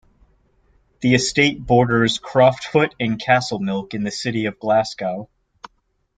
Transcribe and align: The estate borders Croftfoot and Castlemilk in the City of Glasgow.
The 1.01 1.13
estate 1.13 1.63
borders 1.63 2.17
Croftfoot 2.17 2.93
and 2.99 3.21
Castlemilk 3.21 3.93
in 3.93 4.01
the 4.03 4.09
City 4.09 4.45
of 4.47 4.57
Glasgow. 4.57 5.29